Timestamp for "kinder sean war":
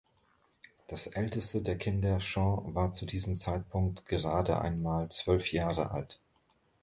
1.77-2.91